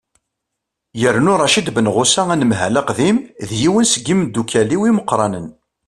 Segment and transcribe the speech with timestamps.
[1.01, 3.17] yernu racid benɣusa anemhal aqdim
[3.47, 5.47] d yiwen seg yimeddukkal-iw imeqqranen